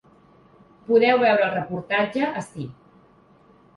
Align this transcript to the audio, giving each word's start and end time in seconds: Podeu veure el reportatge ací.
Podeu 0.87 1.21
veure 1.25 1.45
el 1.49 1.53
reportatge 1.57 2.31
ací. 2.43 2.67